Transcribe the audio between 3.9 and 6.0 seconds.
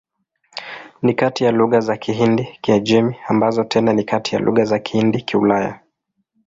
ni kati ya lugha za Kihindi-Kiulaya.